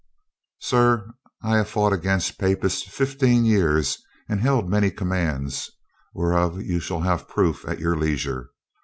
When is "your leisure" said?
7.79-8.49